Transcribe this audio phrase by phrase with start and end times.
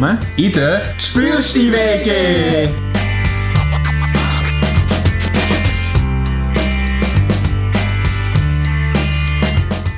[0.00, 2.70] Willkommen In der Spürst die Wege!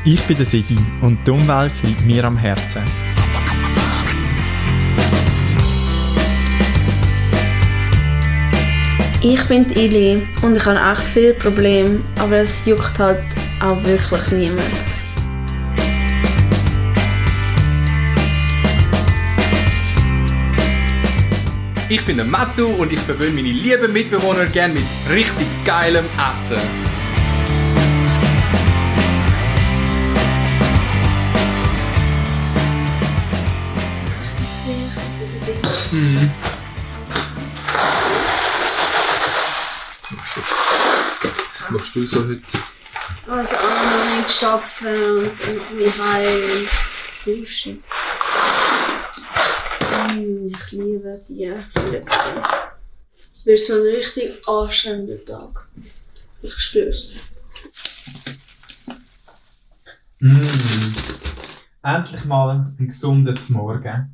[0.04, 2.82] Ich bin der Sigi und die Umwelt liegt mir am Herzen.
[9.20, 13.22] Ich bin die Ili und ich habe echt viele Probleme, aber es juckt halt
[13.60, 14.91] auch wirklich niemand.
[21.92, 26.56] Ich bin der Mattu und ich verwöhne meine lieben Mitbewohner gerne mit richtig geilem Essen.
[41.60, 42.42] Was machst du so heute?
[43.26, 46.68] Also online arbeiten und irgendwie heim
[47.26, 47.84] duschen.
[50.08, 52.04] Ich liebe die Flüge.
[53.32, 55.68] Es wird so ein richtig anstrengender Tag.
[56.42, 57.12] Ich spüre es.
[61.82, 64.12] Endlich mal ein gesunder Morgen.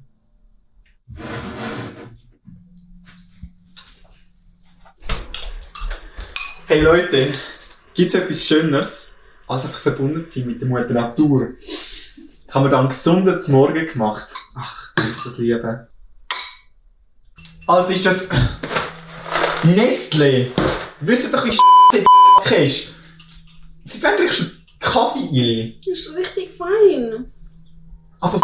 [6.67, 7.33] Hey Leute,
[7.95, 9.17] gibt es etwas Schöneres,
[9.47, 11.55] als einfach verbunden zu sein mit der Mutter Natur?
[11.61, 14.38] Ich habe mir dann einen gesunden Morgen gemacht.
[14.99, 15.89] Ich das liebe.
[17.67, 18.29] Alter, ist das...
[19.65, 20.51] Nestle!
[21.01, 22.05] Wisst ihr doch, wie die
[22.41, 22.89] Kacke ist?
[23.85, 24.47] Seit wann trinkst du
[24.81, 25.81] Kaffee, Ili?
[25.87, 27.33] Das ist richtig fein.
[28.21, 28.41] Aber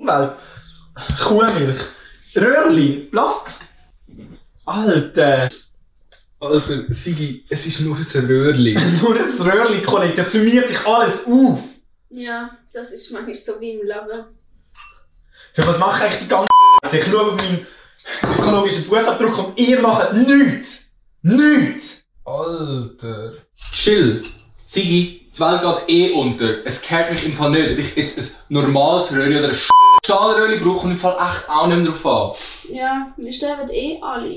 [0.00, 0.32] Umwelt,
[1.22, 1.80] Kuhmilch,
[2.34, 3.44] Röhrli, Blass.
[4.64, 5.48] Alter,
[6.40, 8.76] Alter, Sigi, es ist nur ein Röhrli.
[9.02, 11.62] nur das Röhrli, Kollege, das summiert sich alles auf.
[12.10, 14.41] Ja, das ist manchmal so wie im Leben.
[15.54, 16.48] Für was mache ich die ganze
[16.96, 17.66] Ich schaue auf meinen
[18.38, 20.90] ökologischen Fußabdruck und ihr macht nichts.
[21.20, 22.04] Nichts.
[22.24, 23.34] Alter.
[23.72, 24.22] Chill.
[24.64, 26.66] Sigi, die Welt geht eh unter.
[26.66, 29.58] Es kehrt mich im Fall nicht, ob ich jetzt ein normales Röhrli oder ein
[30.04, 32.74] Stahlröhrli brauche und im Fall echt auch nicht mehr drauf an.
[32.74, 34.28] Ja, wir sterben eh alle.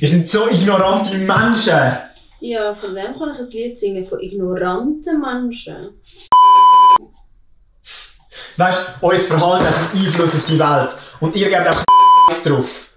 [0.00, 1.98] Ihr seid so ignorante Menschen.
[2.38, 5.90] Ja, von dem kann ich ein Lied singen, von ignoranten Menschen.
[8.56, 10.96] Weißt du, euer Verhalten hat einen Einfluss auf die Welt.
[11.20, 11.84] Und ihr gebt einfach
[12.44, 12.88] drauf.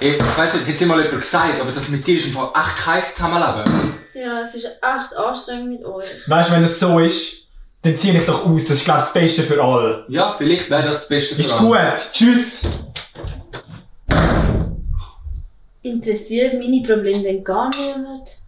[0.00, 2.50] Ich weiss nicht, hat sie mal jemand gesagt, aber das mit dir ist im Fall
[2.54, 3.94] echt kein Zusammenleben.
[4.14, 6.06] Ja, es ist echt anstrengend mit euch.
[6.26, 7.46] Weißt du, wenn es so ist,
[7.82, 8.66] dann ziehe ich doch aus.
[8.68, 10.04] Das ist, glaube ich, das Beste für alle.
[10.08, 11.90] Ja, vielleicht wäre das das Beste für Ist alle.
[11.90, 12.00] gut.
[12.12, 12.62] Tschüss.
[15.82, 18.38] Interessiert meine Probleme denn gar niemand?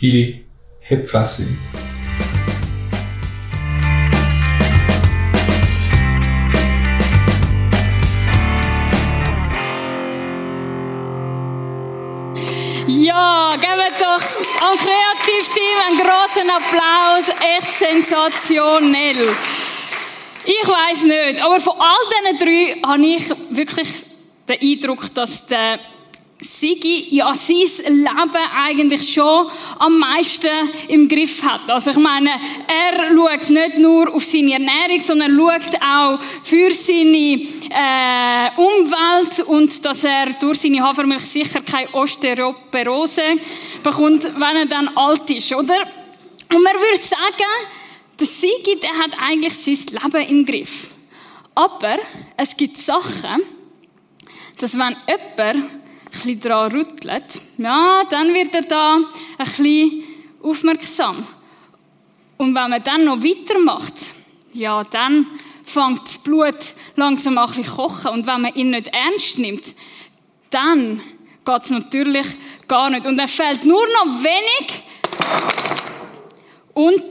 [0.00, 0.44] Ili,
[0.88, 1.46] die Fresse.
[13.60, 14.22] Geben doch
[14.66, 17.28] am Kreativteam einen großen Applaus.
[17.56, 19.36] Echt sensationell.
[20.44, 23.88] Ich weiß nicht, aber von all diesen drei habe ich wirklich
[24.48, 25.78] den Eindruck, dass der
[26.44, 27.56] Sigi ja sein
[27.86, 30.50] Leben eigentlich schon am meisten
[30.88, 31.70] im Griff hat.
[31.70, 32.30] Also ich meine,
[32.66, 37.40] er schaut nicht nur auf seine Ernährung, sondern schaut auch für seine
[37.74, 43.22] äh, Umwelt und dass er durch seine Hafermilch sicher keine Osteoporose
[43.82, 45.80] bekommt, wenn er dann alt ist, oder?
[46.52, 47.50] Und man würde sagen,
[48.18, 50.90] der Sigi, der hat eigentlich sein Leben im Griff.
[51.54, 51.96] Aber
[52.36, 53.42] es gibt Sachen,
[54.58, 55.70] dass wenn jemand
[56.24, 57.24] ein daran rüttelt,
[57.58, 59.06] ja, dann wird er da ein
[59.38, 60.04] bisschen
[60.42, 61.26] aufmerksam.
[62.36, 63.94] Und wenn man dann noch weitermacht,
[64.52, 65.26] ja, dann
[65.64, 66.56] fängt das Blut
[66.96, 68.10] langsam an bisschen kochen.
[68.10, 69.74] Und wenn man ihn nicht ernst nimmt,
[70.50, 71.00] dann
[71.44, 72.26] geht es natürlich
[72.68, 73.06] gar nicht.
[73.06, 74.82] Und er fällt nur noch wenig
[76.74, 77.04] und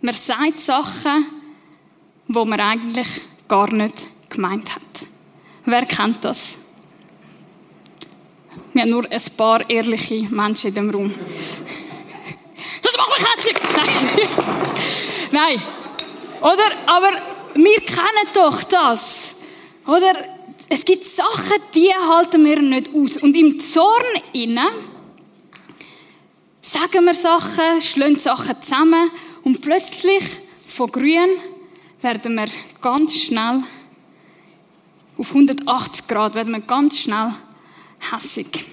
[0.00, 1.26] man sagt Sachen,
[2.28, 4.82] wo man eigentlich gar nicht gemeint hat.
[5.64, 6.58] Wer kennt das?
[8.72, 11.14] Wir haben nur ein paar ehrliche Menschen in dem Raum.
[12.82, 13.56] Das macht mich hässlich!
[15.32, 15.56] Nein.
[15.58, 15.62] Nein.
[16.40, 16.62] Oder?
[16.86, 19.36] Aber wir kennen doch das.
[19.86, 20.14] Oder?
[20.68, 23.18] Es gibt Sachen, die halten wir nicht aus.
[23.18, 24.68] Und im Zorn innen
[26.60, 29.10] sagen wir Sachen, schlagen Sachen zusammen
[29.44, 30.24] und plötzlich
[30.66, 31.30] von grün
[32.00, 32.48] werden wir
[32.80, 33.62] ganz schnell
[35.18, 37.32] auf 180 Grad werden wir ganz schnell
[38.12, 38.66] hässig.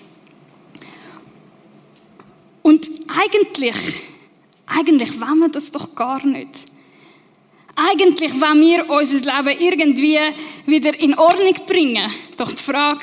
[2.62, 4.02] Und eigentlich,
[4.66, 6.63] eigentlich wollen wir das doch gar nicht.
[7.76, 10.20] Eigentlich wollen wir unser Leben irgendwie
[10.68, 12.12] wieder in Ordnung bringen.
[12.38, 13.02] Doch die Frage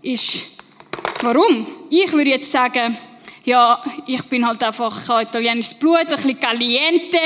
[0.00, 0.58] ist,
[1.22, 1.66] warum?
[1.90, 2.96] Ich würde jetzt sagen,
[3.44, 7.18] ja, ich bin halt einfach, ich habe italienisches Blut, ein bisschen caliente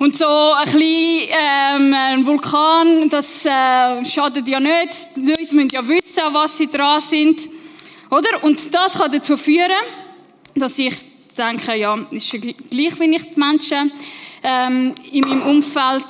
[0.00, 4.92] und so ein bisschen ähm, ein Vulkan, das äh, schadet ja nicht.
[5.14, 7.48] Die Leute müssen ja wissen, was sie dran sind.
[8.10, 8.42] Oder?
[8.42, 9.70] Und das kann dazu führen,
[10.56, 10.94] dass ich
[11.38, 13.92] denke, ja, ist ja gleich, wie ich die Menschen
[14.44, 16.06] ähm, in meinem Umfeld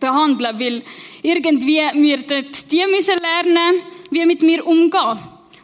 [0.00, 0.82] behandle, weil
[1.22, 3.80] irgendwie wir dort die müssen lernen,
[4.10, 5.18] wie mit mir umgehen,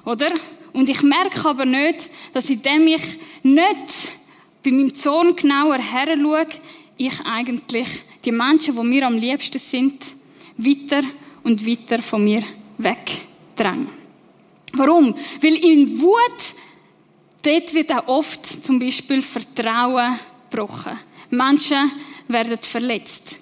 [0.05, 0.31] oder?
[0.73, 3.03] Und ich merke aber nicht, dass indem ich
[3.43, 4.12] nicht
[4.62, 6.47] bei meinem Zorn genauer her schaue,
[6.97, 7.88] ich eigentlich
[8.25, 10.03] die Menschen, die mir am liebsten sind,
[10.56, 11.03] weiter
[11.43, 12.43] und weiter von mir
[12.79, 13.88] wegdränge.
[14.73, 15.15] Warum?
[15.41, 16.55] Weil in Wut,
[17.43, 20.19] dort wird auch oft zum Beispiel Vertrauen
[20.50, 20.99] gebrochen.
[21.36, 21.90] Menschen
[22.28, 23.40] werden verletzt.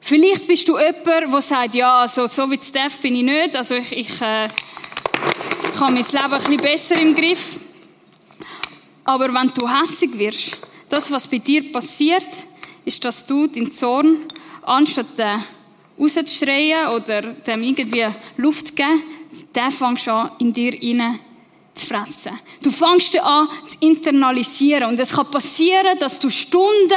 [0.00, 3.74] Vielleicht bist du jemand, der sagt, ja, also, so wie Steph bin ich nicht, also
[3.74, 4.48] ich, ich äh,
[5.78, 7.60] habe mein Leben ein besser im Griff.
[9.04, 12.26] Aber wenn du hässig wirst, das, was bei dir passiert,
[12.84, 14.16] ist, dass du den Zorn,
[14.62, 15.42] anstatt den
[15.98, 18.06] rauszuschreien oder dem irgendwie
[18.36, 19.02] Luft zu geben,
[19.54, 21.20] der fängst an, in dir rein
[21.78, 22.38] zu fressen.
[22.62, 24.90] Du fängst an zu internalisieren.
[24.90, 26.92] Und es kann passieren, dass du Stunden,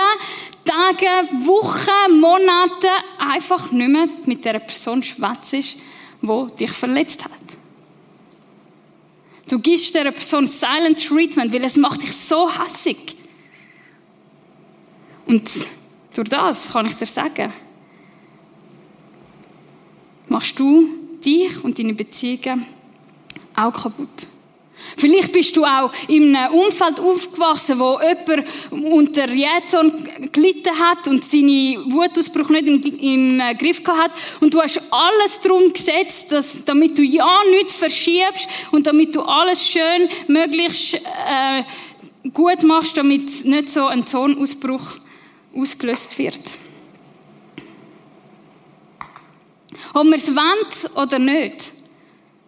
[0.66, 1.06] Tage,
[1.46, 7.32] Wochen, Monate einfach nicht mehr mit der Person schwätzt, die dich verletzt hat.
[9.48, 13.16] Du gibst der Person Silent Treatment, weil es macht dich so hassig.
[15.26, 15.50] Und
[16.14, 17.52] durch das kann ich dir sagen,
[20.28, 20.88] machst du
[21.24, 22.66] dich und deine Beziehungen
[23.56, 24.28] auch kaputt.
[24.98, 29.92] Vielleicht bist du auch in einem Umfeld aufgewachsen, wo jemand unter Jähzorn
[30.32, 34.12] gelitten hat und seine Wutausbruch nicht im, im äh, Griff hat.
[34.40, 39.22] Und du hast alles darum gesetzt, dass, damit du ja nichts verschiebst und damit du
[39.22, 41.64] alles schön, möglichst äh,
[42.30, 44.98] gut machst, damit nicht so ein Zornausbruch
[45.56, 46.40] ausgelöst wird.
[49.94, 51.74] Ob wir es wollen oder nicht,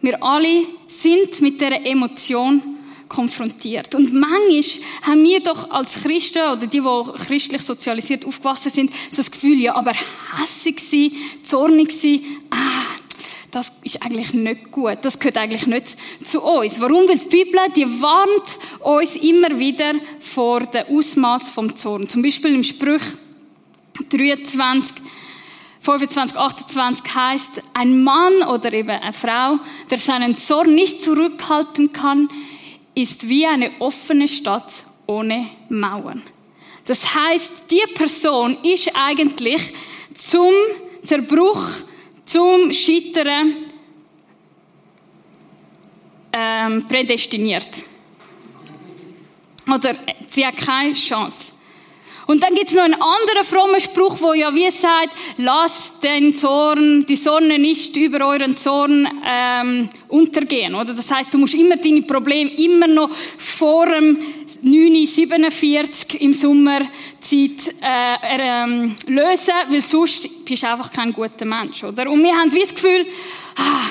[0.04, 2.62] wir alle sind mit dieser Emotion
[3.08, 3.94] konfrontiert.
[3.94, 4.62] Und manchmal
[5.02, 9.60] haben wir doch als Christen oder die, die christlich sozialisiert aufgewachsen sind, so das Gefühl,
[9.60, 9.92] ja, aber
[10.40, 11.12] hässig sein,
[11.44, 12.20] zornig sein,
[12.50, 12.82] ah,
[13.54, 14.98] das ist eigentlich nicht gut.
[15.02, 16.80] Das gehört eigentlich nicht zu uns.
[16.80, 17.08] Warum?
[17.08, 22.08] Weil die Bibel, die warnt uns immer wieder vor dem Ausmaß vom Zorn.
[22.08, 23.02] Zum Beispiel im Sprüch
[24.10, 24.96] 23,
[25.84, 29.58] 25, 28 heißt, ein Mann oder eben eine Frau,
[29.90, 32.30] der seinen Zorn nicht zurückhalten kann,
[32.94, 34.72] ist wie eine offene Stadt
[35.06, 36.22] ohne Mauern.
[36.86, 39.74] Das heißt, die Person ist eigentlich
[40.14, 40.54] zum
[41.02, 41.62] Zerbruch,
[42.24, 43.54] zum Scheitern
[46.32, 47.68] ähm, prädestiniert.
[49.66, 49.96] Oder
[50.28, 51.53] sie hat keine Chance.
[52.26, 57.04] Und dann gibt's noch einen anderen frommen Spruch, wo ja wie sagt, lasst den Zorn,
[57.06, 60.74] die Sonne nicht über euren Zorn ähm, untergehen.
[60.74, 64.18] Oder das heißt, du musst immer deine Probleme immer noch vor dem
[64.62, 66.88] 947 im Sommerzeit
[67.82, 71.84] äh, ähm, lösen, weil sonst bist du einfach kein guter Mensch.
[71.84, 72.10] Oder?
[72.10, 73.06] Und wir haben wie das Gefühl,
[73.56, 73.86] ah,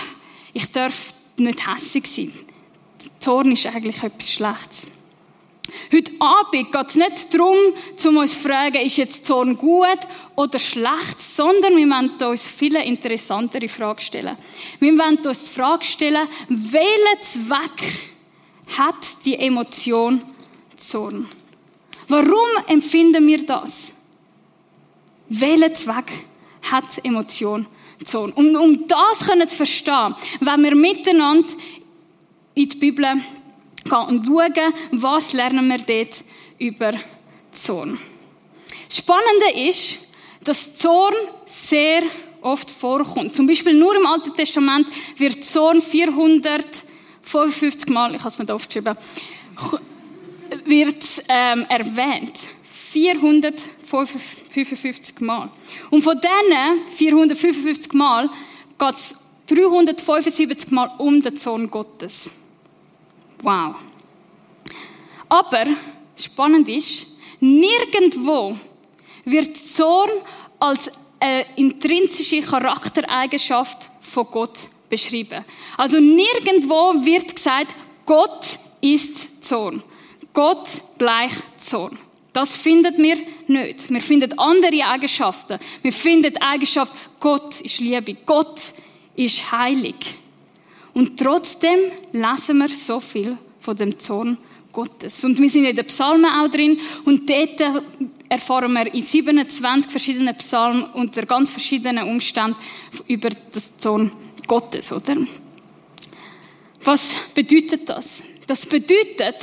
[0.53, 2.31] ich darf nicht hässig sein.
[3.19, 4.87] Zorn ist eigentlich etwas Schlechtes.
[5.91, 7.55] Heute Abend geht es nicht darum,
[8.05, 10.00] um uns zu fragen, ist jetzt Zorn gut
[10.36, 14.36] oder schlecht, sondern wir wollen uns viele interessantere Fragen stellen.
[14.79, 18.10] Wir wollen uns die Frage stellen, welchen Zweck
[18.77, 20.22] hat die Emotion
[20.75, 21.27] Zorn?
[22.08, 23.93] Warum empfinden wir das?
[25.29, 26.12] Welchen Zweck
[26.72, 27.65] hat Emotion
[28.03, 28.32] Zorn?
[28.34, 31.50] Um, um das zu verstehen, wenn wir miteinander
[32.55, 33.05] in die Bibel
[33.83, 36.23] gehen und schauen, was lernen wir dort
[36.59, 36.93] über
[37.51, 37.99] Zorn.
[38.89, 40.13] Spannende ist,
[40.43, 41.13] dass Zorn
[41.45, 42.03] sehr
[42.41, 43.33] oft vorkommt.
[43.35, 44.87] Zum Beispiel nur im Alten Testament
[45.17, 48.97] wird Zorn 455 Mal, ich habe es mir da aufgeschrieben,
[50.65, 52.33] wird ähm, erwähnt.
[52.93, 55.49] 455 Mal.
[55.89, 58.29] Und von diesen 455 Mal
[58.77, 59.15] geht es
[59.47, 62.29] 375 Mal um den Zorn Gottes.
[63.43, 63.75] Wow.
[65.27, 65.65] Aber
[66.15, 68.55] spannend ist, nirgendwo
[69.25, 70.09] wird Zorn
[70.59, 74.57] als eine intrinsische Charaktereigenschaft von Gott
[74.89, 75.43] beschrieben.
[75.77, 79.83] Also nirgendwo wird gesagt, Gott ist Zorn.
[80.33, 81.97] Gott gleich Zorn.
[82.31, 83.89] Das findet mir nicht.
[83.89, 85.59] Wir finden andere Eigenschaften.
[85.81, 88.59] Wir finden die Eigenschaft, Gott ist Liebe, Gott
[89.15, 89.95] ist heilig.
[90.93, 91.79] Und trotzdem
[92.12, 94.38] lesen wir so viel von dem Zorn
[94.71, 95.23] Gottes.
[95.23, 97.62] Und wir sind in den Psalmen auch drin und dort
[98.27, 102.57] erfahren wir in 27 verschiedenen Psalmen unter ganz verschiedenen Umständen
[103.07, 104.12] über das Zorn
[104.47, 105.15] Gottes, oder?
[106.83, 108.23] Was bedeutet das?
[108.47, 109.38] Das bedeutet,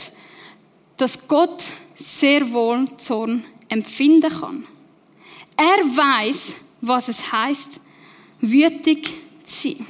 [0.97, 1.62] dass Gott
[1.97, 4.66] sehr wohl Zorn empfinden kann.
[5.57, 5.64] Er
[5.97, 7.80] weiß, was es heißt,
[8.40, 9.09] wütig
[9.45, 9.87] zu sein.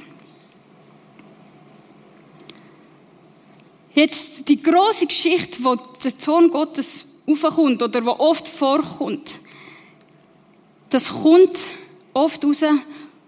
[4.01, 9.37] Jetzt die große Geschichte, wo der Zorn Gottes aufkommt oder wo oft vorkommt,
[10.89, 11.55] das kommt
[12.11, 12.63] oft raus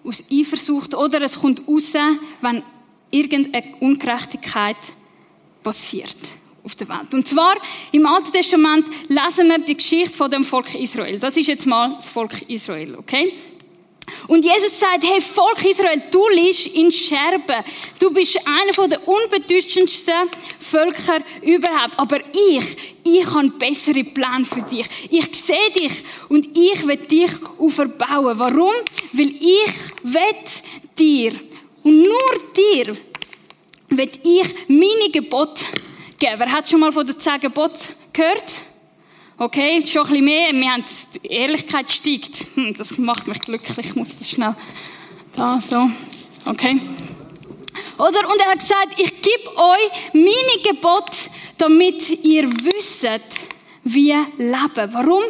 [0.03, 1.93] aus Eifersucht oder es kommt raus,
[2.41, 2.63] wenn
[3.11, 4.77] irgendeine Ungerechtigkeit
[5.61, 6.17] passiert
[6.63, 7.13] auf der Welt.
[7.13, 7.55] Und zwar
[7.91, 11.19] im Alten Testament lesen wir die Geschichte von dem Volk Israel.
[11.19, 13.33] Das ist jetzt mal das Volk Israel, okay?
[14.27, 17.63] Und Jesus sagt, hey Volk Israel, du liegst in Scherben.
[17.99, 20.29] Du bist einer der unbedeutendsten
[20.59, 21.97] Völker überhaupt.
[21.97, 22.19] Aber
[22.51, 24.85] ich, ich habe bessere Pläne für dich.
[25.09, 28.39] Ich sehe dich und ich will dich auferbauen.
[28.39, 28.73] Warum?
[29.11, 30.23] Weil ich will
[30.97, 31.33] dir
[31.83, 32.95] und nur dir
[33.89, 35.65] will ich meine Gebote
[36.17, 36.35] geben.
[36.37, 38.45] Wer hat schon mal von den zehn Geboten gehört?
[39.43, 40.53] Okay, schon ein bisschen mehr.
[40.53, 40.85] Wir haben,
[41.21, 42.45] die Ehrlichkeit steigt.
[42.55, 43.87] Hm, das macht mich glücklich.
[43.87, 44.55] Ich muss das schnell
[45.35, 45.89] da, so.
[46.45, 46.79] Okay.
[47.97, 48.29] Oder?
[48.29, 51.17] Und er hat gesagt, ich gebe euch meine Gebote,
[51.57, 53.05] damit ihr wisst,
[53.83, 54.93] wie leben.
[54.93, 55.23] Warum?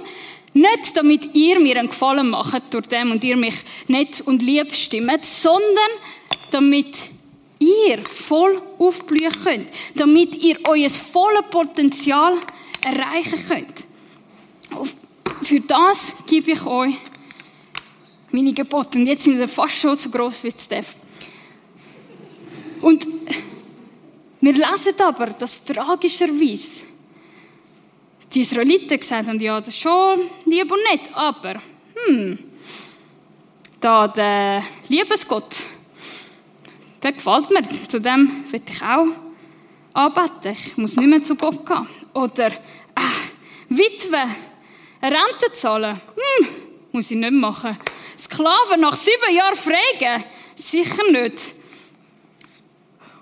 [0.54, 3.56] Nicht, damit ihr mir einen Gefallen macht durch dem und ihr mich
[3.88, 5.92] nett und lieb stimmt, sondern
[6.52, 6.96] damit
[7.58, 9.70] ihr voll aufblühen könnt.
[9.96, 12.36] Damit ihr euer volles Potenzial
[12.84, 13.93] erreichen könnt.
[15.42, 16.96] Für das gebe ich euch
[18.32, 18.98] meine Gebote.
[18.98, 20.96] Und jetzt sind sie fast schon so groß wie Steph.
[22.82, 23.08] Und
[24.42, 26.84] wir lesen aber, dass tragischerweise
[28.34, 31.62] die Israeliten gesagt haben, ja, das ist schon lieb und nett, aber,
[31.96, 32.40] hm,
[33.80, 35.62] da der Liebesgott,
[37.02, 39.08] der gefällt mir, zu dem will ich auch
[39.94, 40.58] anbeten.
[40.68, 41.88] Ich muss nicht mehr zu Gott gehen.
[42.14, 43.02] Oder, äh,
[43.70, 44.24] Witwe,
[45.04, 46.00] Rente zahlen?
[46.16, 46.48] Hm,
[46.92, 47.78] muss ich nicht machen.
[48.18, 50.24] Sklaven nach sieben Jahren freigeben?
[50.56, 51.54] Sicher nicht.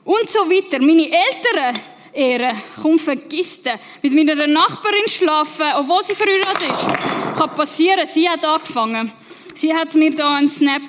[0.03, 0.79] Und so weiter.
[0.79, 1.79] Meine Eltern
[2.13, 2.61] ehren.
[2.81, 3.61] Komm, vergiss.
[4.01, 7.37] Mit meiner Nachbarin schlafen, obwohl sie verheiratet ist.
[7.37, 8.05] Kann passieren.
[8.05, 9.11] Sie hat angefangen.
[9.55, 10.81] Sie hat mir da einen Snap,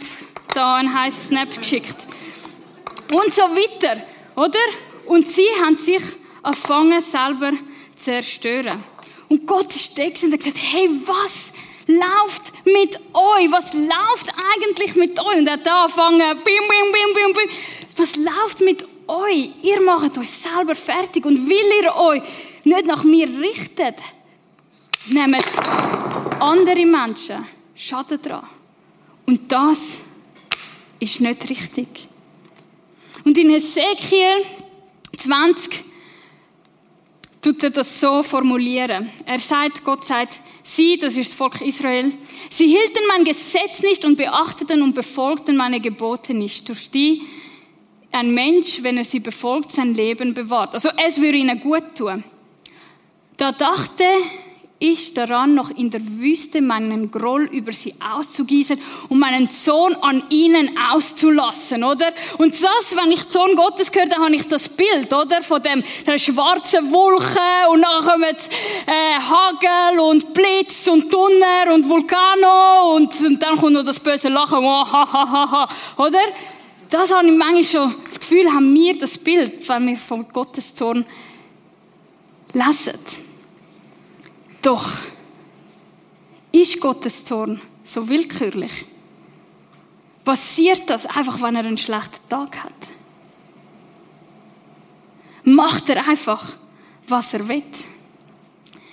[0.55, 2.07] da einen heißen Snap geschickt.
[3.11, 4.03] Und so weiter.
[4.37, 4.59] Oder?
[5.07, 6.03] Und sie haben sich
[6.43, 8.92] angefangen, selber zu zerstören.
[9.33, 11.55] Und Gott ist da und hat gesagt, hey, was
[11.87, 13.51] läuft mit euch?
[13.51, 15.39] Was läuft eigentlich mit euch?
[15.39, 17.57] Und er hat angefangen, bim, bim, bim, bim, bim.
[17.97, 19.49] Was läuft mit euch?
[19.63, 21.25] Ihr macht euch selber fertig.
[21.25, 22.23] Und will ihr euch
[22.65, 23.97] nicht nach mir richtet,
[25.07, 25.43] nehmt
[26.39, 28.47] andere Menschen Schaden dran.
[29.25, 30.01] Und das
[31.01, 31.89] ist nicht richtig.
[33.25, 34.45] Und in Hesekiel
[35.17, 35.92] 20
[37.43, 39.11] tut er das so formulieren.
[39.27, 42.11] Er sagt, Gott sagt, sie, das ist das Volk Israel,
[42.49, 47.23] sie hielten mein Gesetz nicht und beachteten und befolgten meine Gebote nicht, durch die
[48.13, 50.75] ein Mensch, wenn er sie befolgt, sein Leben bewahrt.
[50.75, 52.23] Also es würde ihnen gut tun.
[53.39, 54.05] Da dachte
[54.83, 60.25] ich daran, noch in der Wüste meinen Groll über sie auszugießen und meinen Sohn an
[60.29, 62.13] ihnen auszulassen, oder?
[62.39, 65.41] Und das, wenn ich Sohn Gottes höre, dann habe ich das Bild, oder?
[65.43, 68.37] Von dem, der schwarzen Wolke und dann kommen
[68.87, 74.31] äh, Hagel und Blitz und Donner und Vulkano und, und dann kommt noch das böse
[74.31, 76.19] Lachen, oh, oder?
[76.91, 80.75] Das habe ich manchmal schon das Gefühl, haben wir das Bild, wenn wir von Gottes
[80.75, 81.07] Zorn
[82.53, 82.99] lesen.
[84.63, 84.89] Doch
[86.53, 88.87] ist Gottes Zorn so willkürlich?
[90.25, 92.73] Passiert das einfach, wenn er einen schlechten Tag hat?
[95.43, 96.55] Macht er einfach,
[97.09, 97.65] was er will?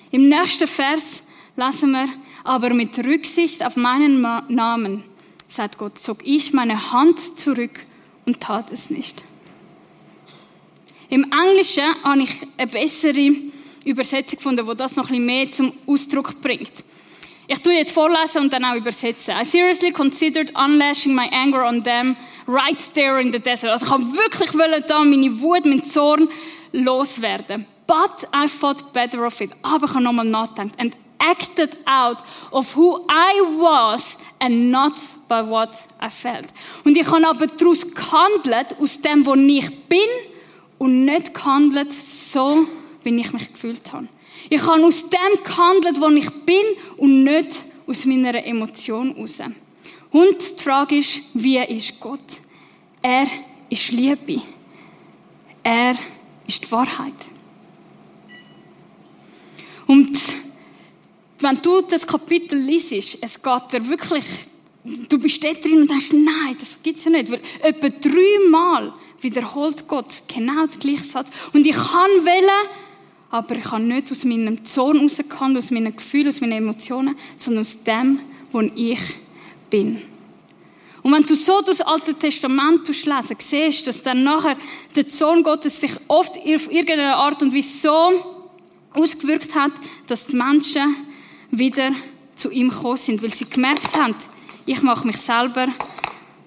[0.10, 1.22] Im nächsten Vers
[1.56, 2.08] lesen wir,
[2.44, 5.04] aber mit Rücksicht auf meinen Namen,
[5.48, 7.86] sagt Gott, zog ich meine Hand zurück
[8.26, 9.24] und tat es nicht.
[11.10, 13.49] Im Englischen habe ich eine bessere
[13.90, 16.84] Übersetzung gefunden, wo das noch ein bisschen mehr zum Ausdruck bringt.
[17.48, 19.34] Ich tue jetzt vorlesen und dann auch übersetzen.
[19.42, 22.16] I seriously considered unlashing my anger on them
[22.48, 23.72] right there in the desert.
[23.72, 26.30] Also ich habe wirklich wollen da meine Wut, mein Zorn
[26.72, 27.66] loswerden.
[27.88, 29.50] But I thought better of it.
[29.64, 30.80] Aber ich habe nochmal nachgedacht.
[30.80, 34.94] And acted out of who I was and not
[35.28, 36.48] by what I felt.
[36.84, 40.00] Und ich habe aber daraus gehandelt, aus dem, wo ich bin
[40.78, 42.68] und nicht gehandelt, so
[43.04, 44.08] wie ich mich gefühlt habe.
[44.50, 46.64] Ich habe aus dem gehandelt, wo ich bin
[46.98, 49.40] und nicht aus meiner Emotion raus.
[50.12, 52.20] Und die Frage ist, wie ist Gott?
[53.02, 53.28] Er
[53.70, 54.42] ist Liebe.
[55.64, 55.96] Er
[56.48, 57.14] ist die Wahrheit.
[59.86, 60.18] Und
[61.40, 62.92] wenn du das Kapitel liest,
[63.22, 64.26] es geht dir wirklich,
[64.84, 67.32] du bist da drin und denkst, nein, das gibt's ja nicht.
[67.32, 71.30] Weil etwa dreimal wiederholt Gott genau den gleichen Satz.
[71.54, 72.68] Und ich kann wählen,
[73.30, 77.62] aber ich kann nicht aus meinem Zorn rauskommen, aus meinen Gefühlen, aus meinen Emotionen, sondern
[77.62, 78.20] aus dem,
[78.52, 79.00] wo ich
[79.70, 80.02] bin.
[81.02, 84.58] Und wenn du so durch das Alte Testament lesen, siehst du, dass dann nachher
[84.96, 88.40] der Sohn Gottes sich oft auf irgendeine Art und Weise so
[88.94, 89.72] ausgewirkt hat,
[90.08, 90.96] dass die Menschen
[91.52, 91.92] wieder
[92.36, 94.16] zu ihm gekommen sind, weil sie gemerkt haben,
[94.66, 95.68] ich mache mich selber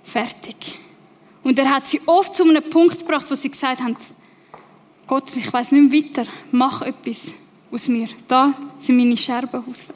[0.05, 0.79] fertig.
[1.43, 3.97] Und er hat sie oft zu einem Punkt gebracht, wo sie gesagt haben,
[5.13, 7.35] Gott, ich weiß nicht mehr weiter, mach etwas
[7.71, 8.09] aus mir.
[8.27, 9.95] Da sind meine Scherbenhaufen.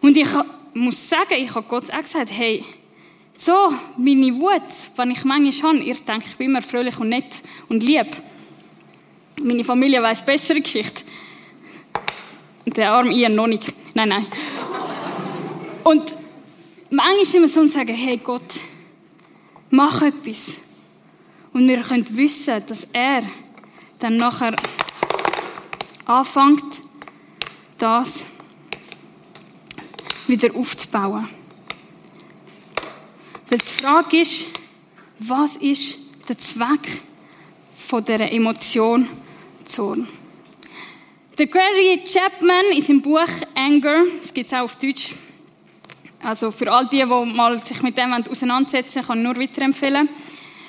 [0.00, 0.26] Und ich
[0.72, 2.64] muss sagen, ich habe Gott auch gesagt, hey,
[3.34, 3.52] so,
[3.98, 4.62] meine Wut,
[4.96, 8.06] wenn ich manchmal habe, ihr denkt, ich bin immer fröhlich und nett und lieb.
[9.42, 11.02] Meine Familie weiß bessere Geschichte.
[12.64, 13.74] Der arme Ian noch nicht.
[13.92, 14.26] Nein, nein.
[15.84, 16.14] Und
[16.88, 18.54] manchmal sind wir so und sagen, hey Gott,
[19.68, 20.60] mach etwas.
[21.52, 23.22] Und wir können wissen, dass er
[23.98, 24.54] dann nachher
[26.04, 26.82] anfängt,
[27.78, 28.26] das
[30.26, 31.28] wieder aufzubauen.
[33.48, 34.46] Weil die Frage ist,
[35.18, 37.02] was ist der Zweck
[37.76, 39.08] von dieser Emotion
[39.64, 40.06] Zorn?
[41.38, 45.14] Der Gary Chapman in seinem Buch Anger, das gibt es auch auf Deutsch,
[46.22, 50.08] also für all die, die mal sich mit dem auseinandersetzen kann ich nur weiterempfehlen,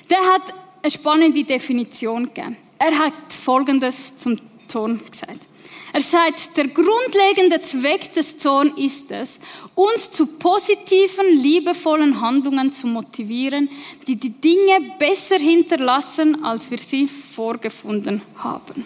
[0.09, 2.68] der hat eine spannende Definition gegeben.
[2.79, 5.49] Er hat Folgendes zum Zorn gesagt.
[5.91, 9.39] Er sagt, der grundlegende Zweck des Zorns ist es,
[9.75, 13.69] uns zu positiven, liebevollen Handlungen zu motivieren,
[14.07, 18.85] die die Dinge besser hinterlassen, als wir sie vorgefunden haben.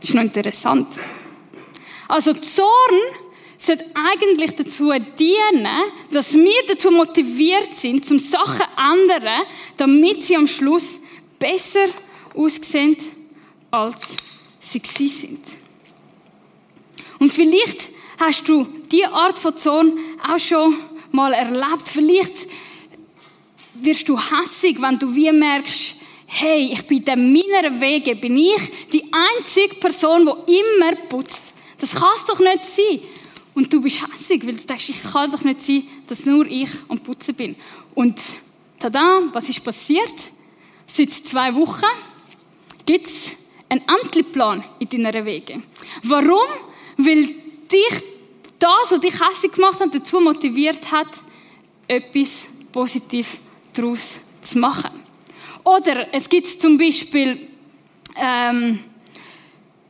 [0.00, 0.88] Das ist noch interessant.
[2.08, 2.66] Also Zorn
[3.56, 5.68] sollte eigentlich dazu dienen,
[6.10, 9.44] dass wir dazu motiviert sind, zum Sachen ändern,
[9.76, 11.00] damit sie am Schluss
[11.38, 11.86] besser
[12.34, 12.96] aussehen
[13.70, 14.16] als
[14.60, 15.40] sie sind.
[17.18, 19.92] Und vielleicht hast du diese Art von Zorn
[20.26, 20.74] auch schon
[21.12, 21.88] mal erlebt.
[21.88, 22.48] Vielleicht
[23.74, 28.88] wirst du hässig, wenn du wie merkst, hey, ich bin in meiner Wege, bin ich
[28.92, 31.42] die einzige Person, die immer putzt.
[31.78, 33.00] Das kann es doch nicht sein.
[33.54, 36.70] Und du bist hässig, weil du denkst, ich kann doch nicht sein, dass nur ich
[36.88, 37.56] am Putzen bin.
[37.94, 38.20] Und
[38.78, 40.14] tada, was ist passiert?
[40.86, 41.84] Seit zwei Wochen
[42.90, 43.36] gibt es
[43.68, 45.62] einen Amtleplan in deiner Wege.
[46.02, 46.48] Warum?
[46.96, 47.24] Weil
[47.70, 48.02] dich
[48.58, 51.06] das, was dich hässlich gemacht hat, dazu motiviert hat,
[51.86, 53.38] etwas positiv
[53.72, 54.90] daraus zu machen.
[55.62, 57.48] Oder es gibt zum Beispiel
[58.16, 58.80] ähm,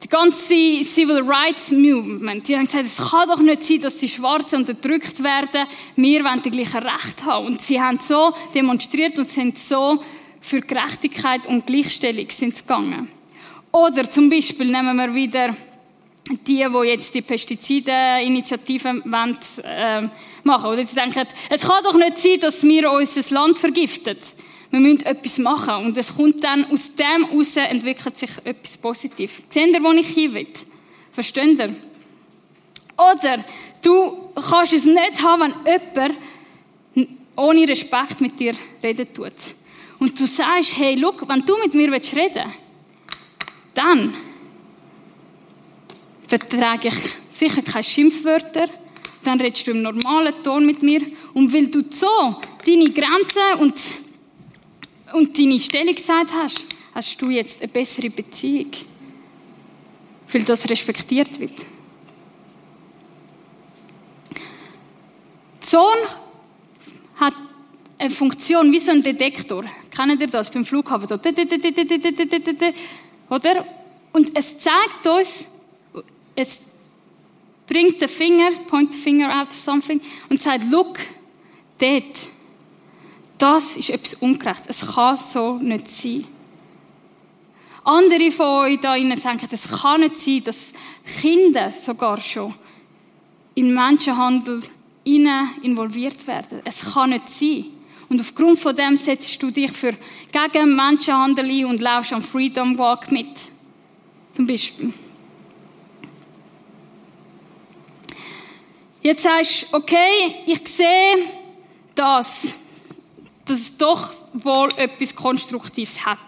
[0.03, 2.47] die ganze Civil Rights Movement.
[2.47, 5.67] Die haben gesagt, es kann doch nicht sein, dass die Schwarzen unterdrückt werden.
[5.97, 7.47] Wir wollen die gleichen Rechte haben.
[7.47, 10.03] Und sie haben so demonstriert und sind so
[10.41, 13.09] für Gerechtigkeit und Gleichstellung sind gegangen.
[13.73, 15.55] Oder zum Beispiel nehmen wir wieder
[16.47, 20.09] die, die jetzt die Pestizidinitiative wollen, äh,
[20.45, 20.71] machen.
[20.71, 24.17] Oder sie denken, es kann doch nicht sein, dass wir unser Land vergiften.
[24.71, 25.87] Wir müssen etwas machen.
[25.87, 29.43] Und es kommt dann, aus dem heraus entwickelt sich etwas Positives.
[29.51, 30.47] Seht ihr, wo ich hin will?
[31.13, 31.75] Versteht ihr?
[32.97, 33.45] Oder
[33.83, 36.17] du kannst es nicht haben, wenn jemand
[37.37, 39.33] ohne Respekt mit dir reden tut.
[40.01, 42.49] Und du sagst, hey, look, wenn du mit mir reden willst,
[43.75, 44.15] dann
[46.27, 46.95] vertrage ich
[47.29, 48.69] sicher keine Schimpfwörter,
[49.23, 51.03] dann redest du im normalen Ton mit mir
[51.35, 53.75] und weil du so deine Grenzen und,
[55.13, 58.71] und deine Stellung gesagt hast, hast du jetzt eine bessere Beziehung,
[60.33, 61.59] weil das respektiert wird.
[65.63, 65.99] Die Sohn
[67.17, 67.35] hat
[67.99, 69.65] eine Funktion wie so ein Detektor.
[69.91, 71.09] Kennt ihr das beim Flughafen?
[73.29, 73.67] Oder?
[74.13, 75.47] Und es zeigt uns,
[76.35, 76.59] es
[77.67, 80.99] bringt den Finger, point the finger out of something und sagt, look,
[81.79, 82.05] dort,
[83.39, 84.65] das ist etwas ungerecht.
[84.67, 86.27] Es kann so nicht sein.
[87.85, 90.73] Andere von euch da innen denken, es kann nicht sein, dass
[91.21, 92.55] Kinder sogar schon
[93.55, 94.63] in Menschenhandel
[95.05, 96.61] involviert werden.
[96.65, 97.67] Es kann nicht sein.
[98.11, 99.95] Und aufgrund von dem setzt du dich für
[100.33, 103.29] gegen Menschenhandel ein und laufst am Freedom Walk mit.
[104.33, 104.93] Zum Beispiel.
[109.01, 111.25] Jetzt sagst du, okay, ich sehe
[111.95, 112.57] das,
[113.45, 116.19] dass es doch wohl etwas Konstruktives hat.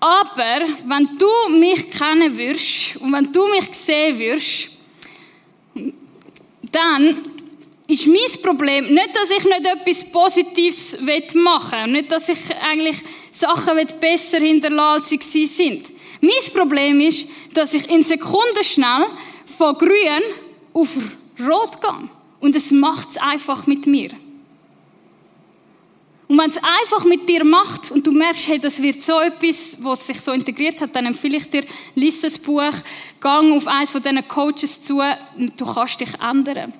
[0.00, 4.70] Aber wenn du mich kennen würdest und wenn du mich sehen würdest,
[6.72, 7.33] dann
[7.86, 10.98] ist mein Problem nicht, dass ich nicht etwas Positives
[11.34, 12.96] machen will, nicht, dass ich eigentlich
[13.30, 15.92] Sachen besser hinterlassen als sie sind.
[16.20, 19.04] Mein Problem ist, dass ich in Sekunden schnell
[19.58, 20.22] von grün
[20.72, 20.88] auf
[21.40, 22.08] rot gehe.
[22.40, 24.10] Und es macht es einfach mit mir.
[26.26, 29.76] Und wenn es einfach mit dir macht und du merkst, hey, das wird so etwas,
[29.80, 32.72] was sich so integriert hat, dann empfehle ich dir, lies das Buch,
[33.20, 35.00] gang auf eins von diesen Coaches zu,
[35.38, 36.72] und du kannst dich ändern.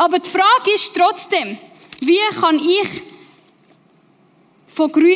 [0.00, 1.58] Aber die Frage ist trotzdem,
[2.00, 3.02] wie kann ich
[4.74, 5.12] von grün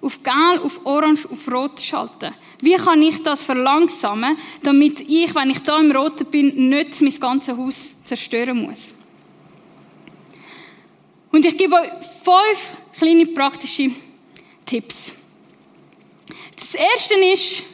[0.00, 2.32] auf gelb, auf orange, auf rot schalten?
[2.60, 7.18] Wie kann ich das verlangsamen, damit ich, wenn ich da im Roten bin, nicht mein
[7.18, 8.94] ganzes Haus zerstören muss?
[11.32, 11.88] Und ich gebe euch
[12.22, 13.90] fünf kleine praktische
[14.64, 15.14] Tipps.
[16.54, 17.64] Das erste ist,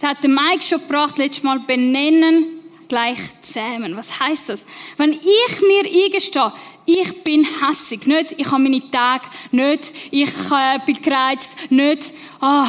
[0.00, 2.55] das hat der Mike schon gebracht, letztes Mal, benennen
[2.88, 3.96] gleich zähmen.
[3.96, 4.64] Was heißt das?
[4.96, 6.52] Wenn ich mir eingestehe,
[6.84, 12.68] ich bin hässig, nicht ich habe meine Tage, nicht ich äh, bin gereizt, nicht ah,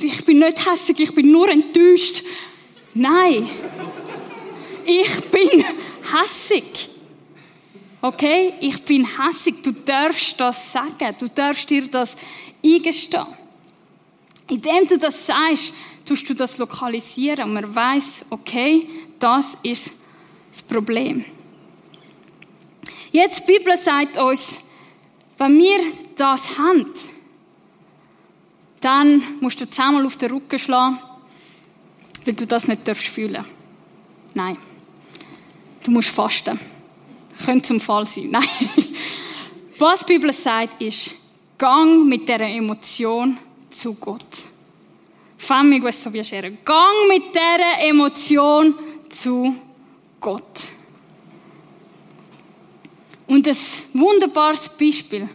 [0.00, 2.22] ich bin nicht hässig, ich bin nur enttäuscht.
[2.94, 3.48] Nein,
[4.84, 5.64] ich bin
[6.12, 6.88] hässig.
[8.00, 8.54] Okay?
[8.60, 9.62] Ich bin hässig.
[9.62, 11.14] Du darfst das sagen.
[11.18, 12.16] Du darfst dir das
[12.64, 13.26] eingestehen.
[14.48, 20.02] Indem du das sagst, tust du das lokalisieren und man weiß, okay, das ist
[20.50, 21.24] das Problem.
[23.12, 24.58] Jetzt die Bibel sagt uns,
[25.38, 25.78] wenn wir
[26.16, 26.90] das haben,
[28.80, 30.98] dann musst du zehnmal auf den Rücken schlagen,
[32.24, 33.44] weil du das nicht darfst fühlen.
[34.34, 34.56] Nein.
[35.84, 36.58] Du musst fasten.
[37.44, 38.28] Könnte zum Fall sein.
[38.30, 38.48] Nein.
[39.78, 41.14] Was die Bibel sagt, ist,
[41.58, 43.38] gang mit dieser Emotion
[43.70, 44.24] zu Gott.
[45.38, 46.50] Fammi questo piacere.
[46.64, 48.74] Gang mit dieser Emotion
[49.16, 49.54] zu
[50.20, 50.42] Gott.
[53.26, 53.56] Und ein
[53.94, 55.28] wunderbares Beispiel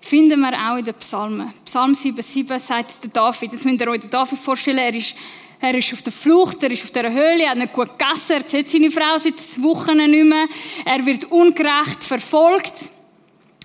[0.00, 1.52] finden wir auch in den Psalmen.
[1.64, 5.16] Psalm 7,7 sagt der David, jetzt müsst ihr euch den David vorstellen, er ist,
[5.60, 8.32] er ist auf der Flucht, er ist auf dieser Höhle, er hat nicht gut gegessen,
[8.42, 10.46] er sieht seine Frau seit Wochen nicht mehr,
[10.84, 12.72] er wird ungerecht verfolgt.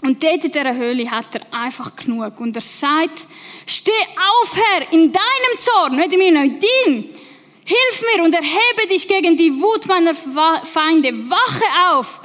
[0.01, 2.39] Und dort in dieser Höhle hat er einfach genug.
[2.39, 3.25] Und er sagt,
[3.65, 7.24] steh auf, Herr, in deinem Zorn, nicht in meinem, in deinem.
[7.65, 11.12] Hilf mir und erhebe dich gegen die Wut meiner Feinde.
[11.30, 12.21] Wache auf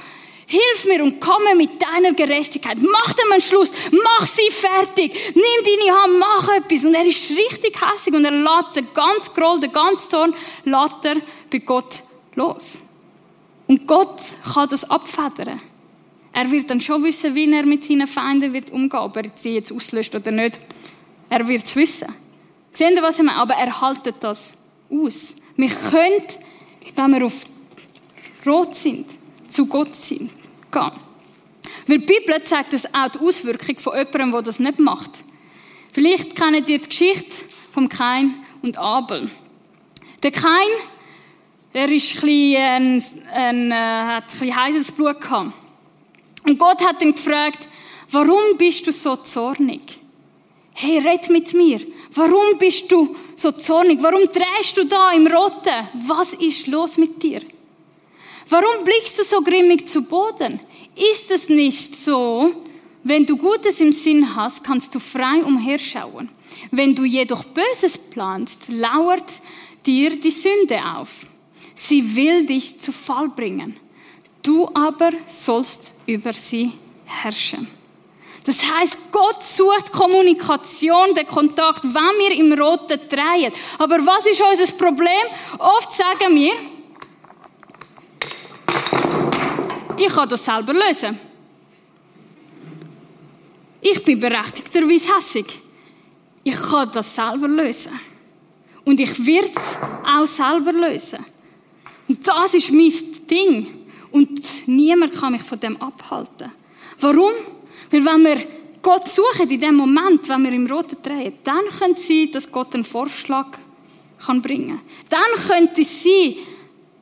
[0.50, 2.76] Hilf mir und komme mit deiner Gerechtigkeit.
[2.80, 3.72] Mach dem einen Schluss.
[3.92, 5.14] Mach sie fertig.
[5.32, 6.84] Nimm deine Hand, mach etwas.
[6.84, 11.04] Und er ist richtig hässlich und er lässt den ganz Groll, den ganzen Zorn, lässt
[11.04, 11.16] er
[11.52, 12.02] bei Gott
[12.34, 12.80] los.
[13.68, 14.20] Und Gott
[14.52, 15.62] kann das abfedern.
[16.32, 19.54] Er wird dann schon wissen, wie er mit seinen Feinden wird umgehen, ob er sie
[19.54, 20.58] jetzt auslöscht oder nicht.
[21.28, 22.12] Er wird es wissen.
[22.72, 23.38] Sehen Sie, was ich meine?
[23.38, 24.54] Aber er haltet das
[24.90, 25.34] aus.
[25.56, 26.24] Wir können,
[26.94, 27.44] wenn wir auf
[28.46, 29.06] Rot sind,
[29.48, 30.30] zu Gott sind
[30.70, 30.92] gehen.
[31.86, 35.10] Weil die Bibel zeigt uns auch die Auswirkung von jemandem, der das nicht macht.
[35.92, 39.28] Vielleicht kennt ihr die Geschichte von Kain und Abel.
[40.22, 40.68] Der Kain,
[41.74, 45.52] der ist ein, bisschen, ein, ein, äh, hat ein bisschen heißes Blut gehabt.
[46.46, 47.68] Und Gott hat ihn gefragt,
[48.10, 49.98] warum bist du so zornig?
[50.74, 51.80] Hey, red mit mir.
[52.14, 54.02] Warum bist du so zornig?
[54.02, 55.88] Warum drehst du da im Roten?
[56.06, 57.40] Was ist los mit dir?
[58.48, 60.60] Warum blickst du so grimmig zu Boden?
[60.94, 62.52] Ist es nicht so,
[63.02, 66.28] wenn du Gutes im Sinn hast, kannst du frei umherschauen.
[66.70, 69.30] Wenn du jedoch Böses planst, lauert
[69.86, 71.26] dir die Sünde auf.
[71.74, 73.76] Sie will dich zu Fall bringen.
[74.42, 76.72] Du aber sollst über sie
[77.06, 77.79] herrschen.
[78.44, 83.52] Das heißt, Gott sucht Kommunikation, den Kontakt, wenn wir im Roten drehen.
[83.78, 85.26] Aber was ist unser Problem?
[85.58, 86.52] Oft sagen wir,
[89.96, 91.18] ich kann das selber lösen.
[93.82, 95.46] Ich bin berechtigterweise hässig.
[96.42, 97.98] Ich kann das selber lösen.
[98.84, 101.24] Und ich werde es auch selber lösen.
[102.08, 102.92] Und das ist mein
[103.28, 103.66] Ding.
[104.10, 106.50] Und niemand kann mich von dem abhalten.
[106.98, 107.32] Warum?
[107.90, 108.36] Weil wenn wir
[108.82, 112.50] Gott suchen in dem Moment, wenn wir im Roten drehen, dann könnte es sein, dass
[112.50, 113.46] Gott einen Vorschlag
[114.24, 114.80] kann bringen kann.
[115.08, 116.34] Dann könnte es sein,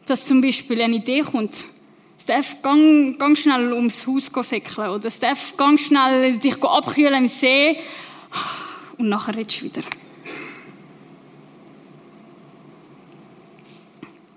[0.07, 1.65] dass zum Beispiel eine Idee kommt.
[2.21, 4.91] Steph, gang, gang schnell ums Haus säckeln.
[4.91, 7.79] Oder Steph, gang schnell dich abkühlen im See.
[8.99, 9.83] Und nachher redest du wieder.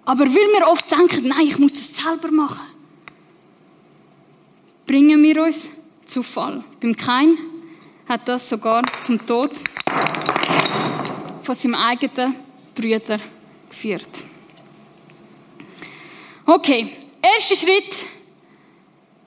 [0.06, 2.66] Aber weil wir oft denken, nein, ich muss das selber machen,
[4.86, 5.70] bringen wir uns
[6.12, 6.62] zu Fall.
[6.82, 7.38] Beim Kain
[8.08, 9.52] hat das sogar zum Tod
[11.41, 12.36] von seinem eigenen
[12.76, 13.17] Brüder
[13.69, 14.10] geführt.
[16.45, 16.89] Okay,
[17.21, 17.95] erster Schritt,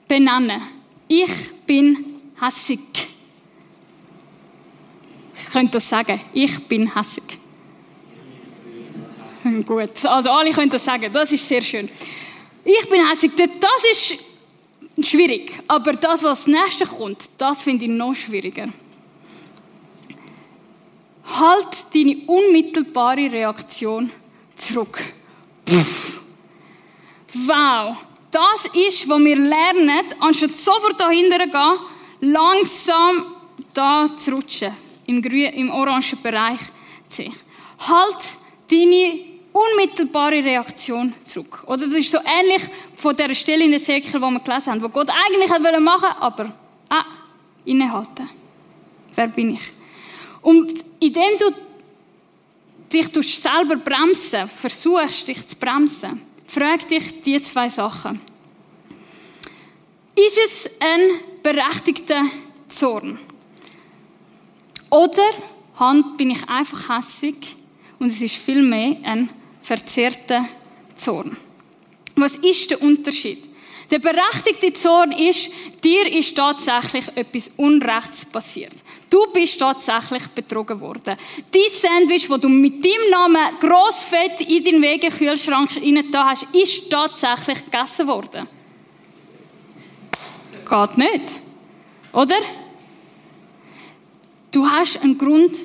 [0.07, 0.61] benennen.
[1.07, 2.79] Ich bin hässig.
[5.41, 6.21] Ich könnte das sagen.
[6.33, 7.23] Ich bin hässig.
[9.65, 11.11] Gut, also alle können das sagen.
[11.11, 11.89] Das ist sehr schön.
[12.63, 13.31] Ich bin hässig.
[13.35, 14.24] Das ist
[15.01, 15.59] schwierig.
[15.67, 18.69] Aber das, was als nächstes kommt, das finde ich noch schwieriger.
[21.25, 24.11] Halt deine unmittelbare Reaktion
[24.55, 25.01] zurück.
[25.67, 26.21] Pff.
[27.33, 27.97] Wow.
[28.31, 33.25] Das ist, was wir lernen, anstatt sofort dahinter zu gehen, langsam
[33.73, 34.71] da zu rutschen.
[35.07, 36.59] Im, grün, im orangen Bereich
[37.07, 37.33] zu sehen.
[37.79, 38.17] Halt
[38.69, 41.63] deine unmittelbare Reaktion zurück.
[41.65, 42.61] Oder das ist so ähnlich
[42.93, 46.21] von der Stelle in Ezekiel, wo wir gelesen haben, wo Gott eigentlich hat machen wollte,
[46.21, 46.53] aber
[46.89, 47.05] ah,
[47.63, 48.29] innehalten.
[49.15, 49.71] Wer bin ich?
[50.41, 51.51] Und indem du
[52.91, 58.19] dich selber bremsen, versuchst dich zu bremsen, frag dich die zwei Sachen.
[60.15, 60.99] Ist es ein
[61.41, 62.23] berechtigter
[62.67, 63.17] Zorn?
[64.89, 65.23] Oder
[66.17, 67.55] bin ich einfach hässig
[67.99, 69.29] und es ist vielmehr ein
[69.65, 70.45] verzerrter
[70.93, 71.35] Zorn.
[72.15, 73.43] Was ist der Unterschied?
[73.89, 75.51] Der berechtigte Zorn ist,
[75.83, 78.73] dir ist tatsächlich etwas Unrechts passiert.
[79.09, 81.17] Du bist tatsächlich betrogen worden.
[81.51, 85.69] Dein Sandwich, das du mit deinem Namen grossfett in deinen Wegekühlschrank
[86.11, 88.47] da hast, ist tatsächlich gegessen worden.
[90.67, 91.39] Geht nicht.
[92.13, 92.37] Oder?
[94.51, 95.55] Du hast einen Grund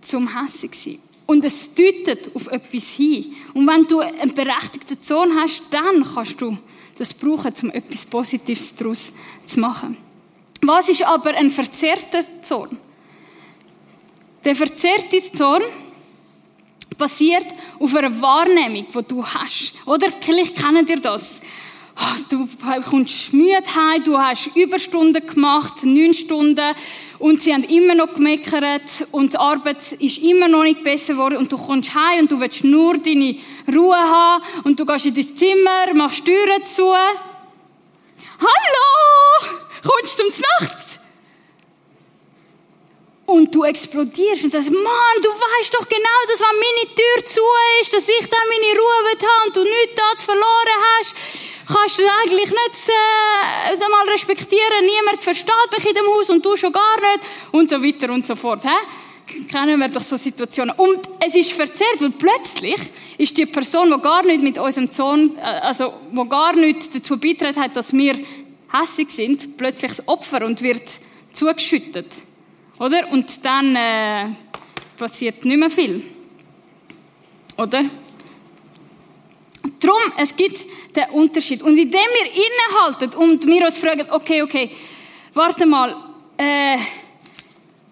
[0.00, 1.01] zum hässig sein.
[1.26, 3.34] Und es deutet auf etwas hin.
[3.54, 6.56] Und wenn du einen berechtigten Zorn hast, dann kannst du
[6.96, 9.12] das brauchen, um etwas Positives daraus
[9.44, 9.96] zu machen.
[10.62, 12.76] Was ist aber ein verzerrter Zorn?
[14.44, 15.62] Der verzerrte Zorn
[16.98, 17.46] basiert
[17.78, 19.74] auf einer Wahrnehmung, die du hast.
[19.86, 21.40] Oder vielleicht kennen ihr das.
[22.04, 22.48] Ah, du
[22.90, 26.74] kommst müde heim, du hast Überstunden gemacht, neun Stunden,
[27.20, 31.36] und sie haben immer noch gemeckert und die Arbeit ist immer noch nicht besser geworden
[31.36, 33.38] und du kommst heim und du willst nur deine
[33.72, 36.92] Ruhe haben und du gehst in dein Zimmer, machst Türen zu.
[36.92, 37.18] Hallo!
[39.86, 40.78] Kommst du um die Nacht?
[43.26, 47.40] Und du explodierst und sagst, Mann, du weißt doch genau, dass wenn meine Tür zu
[47.80, 51.14] ist, dass ich dann meine Ruhe habe und du nichts da verloren hast
[51.66, 54.84] kannst du eigentlich nicht äh, mal respektieren.
[54.84, 57.20] Niemand versteht mich in dem Haus und du schon gar nicht.
[57.52, 58.62] Und so weiter und so fort.
[58.62, 59.48] He?
[59.50, 60.74] Kennen wir doch so Situationen.
[60.76, 62.80] Und es ist verzerrt, weil plötzlich
[63.18, 67.18] ist die Person, die gar nicht mit unserem Sohn, äh, also wo gar nicht dazu
[67.18, 68.18] beiträgt hat, dass wir
[68.72, 70.82] hässig sind, plötzlich das Opfer und wird
[71.32, 72.06] zugeschüttet.
[72.78, 73.10] Oder?
[73.10, 74.26] Und dann äh,
[74.98, 76.02] passiert nicht mehr viel.
[77.56, 77.84] Oder?
[79.80, 80.58] Drum, es gibt
[80.96, 81.62] den Unterschied.
[81.62, 84.70] Und indem wir innehalten und wir uns fragen, okay, okay,
[85.34, 85.94] warte mal,
[86.36, 86.76] äh,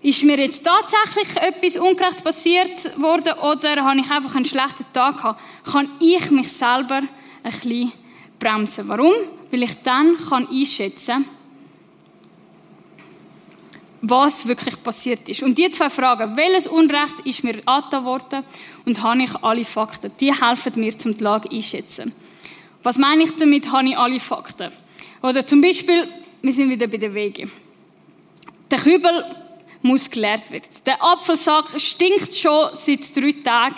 [0.02, 5.16] ist mir jetzt tatsächlich etwas Ungerechtes passiert worden oder habe ich einfach einen schlechten Tag
[5.16, 7.08] gehabt, kann ich mich selber ein
[7.42, 7.92] bisschen
[8.38, 8.88] bremsen.
[8.88, 9.12] Warum?
[9.50, 11.26] Weil ich dann kann einschätzen
[14.02, 15.42] was wirklich passiert ist.
[15.42, 18.44] Und die zwei Fragen, welches Unrecht ist mir angetan worden
[18.86, 22.12] und habe ich alle Fakten, die helfen mir, zum die Lage einschätzen.
[22.82, 24.72] Was meine ich damit, habe ich alle Fakten?
[25.22, 26.08] Oder zum Beispiel,
[26.42, 27.50] wir sind wieder bei den Wegen.
[28.70, 29.24] Der Kübel
[29.82, 30.68] muss geleert werden.
[30.86, 33.76] Der Apfelsack stinkt schon seit drei Tagen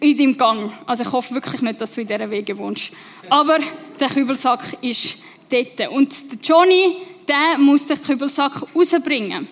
[0.00, 0.72] in deinem Gang.
[0.86, 2.92] Also ich hoffe wirklich nicht, dass du in dieser Wege wohnst.
[3.28, 3.58] Aber
[3.98, 5.88] der Kübelsack ist dort.
[5.90, 6.96] Und der Johnny,
[7.28, 9.48] der muss den Kübelsack rausbringen.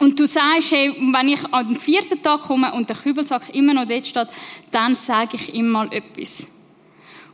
[0.00, 3.74] Und du sagst, hey, wenn ich an den vierten Tag komme und der Kübelsack immer
[3.74, 4.28] noch dort steht,
[4.70, 6.48] dann sage ich ihm mal etwas.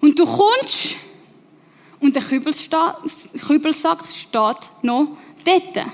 [0.01, 0.97] Und du kommst
[2.01, 5.09] und der Kübelsack steht noch
[5.45, 5.87] dort.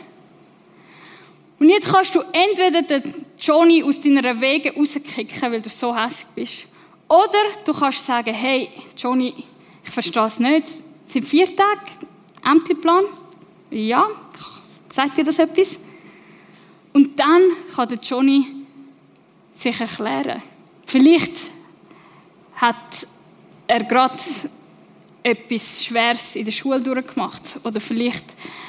[1.58, 6.26] Und jetzt kannst du entweder den Johnny aus deiner Wege rauskicken, weil du so hässlich
[6.34, 6.72] bist.
[7.08, 9.32] Oder du kannst sagen, hey, Johnny,
[9.84, 10.66] ich verstehe es nicht.
[11.06, 11.80] Es sind vier Tage,
[12.44, 13.04] Ämterplan.
[13.70, 14.08] Ja,
[14.96, 15.78] Sagt ihr das etwas?
[16.96, 17.42] Und dann
[17.74, 18.46] kann der Johnny
[19.54, 20.42] sich erklären.
[20.86, 21.30] Vielleicht
[22.54, 23.06] hat
[23.66, 24.14] er gerade
[25.22, 27.60] etwas Schweres in der Schule durchgemacht.
[27.64, 28.24] Oder vielleicht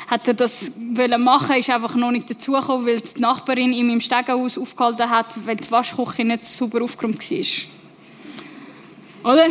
[0.07, 4.57] hat er das machen, ist einfach noch nicht dazugekommen, weil die Nachbarin ihm im Stegenhaus
[4.57, 9.31] aufgehalten hat, weil die Waschküche nicht super aufgeräumt war.
[9.31, 9.47] Oder?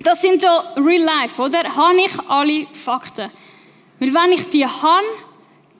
[0.00, 1.62] Das sind so real life, oder?
[1.74, 3.30] Habe ich alle Fakten?
[4.00, 5.06] Weil wenn ich die habe,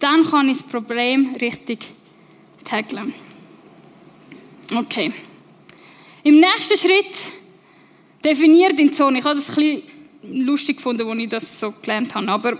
[0.05, 1.79] dann kann ich das Problem richtig
[2.62, 3.14] tackeln.
[4.75, 5.11] Okay.
[6.23, 7.14] Im nächsten Schritt
[8.23, 9.21] definiert den Zone.
[9.21, 12.59] Ich habe das ein bisschen lustig gefunden, als ich das so gelernt habe, aber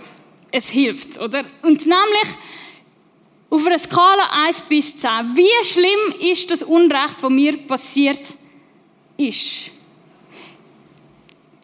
[0.51, 1.43] es hilft, oder?
[1.61, 2.35] Und nämlich
[3.51, 5.09] auf einer Skala 1 bis 10.
[5.35, 8.21] Wie schlimm ist das Unrecht, das mir passiert
[9.17, 9.71] ist?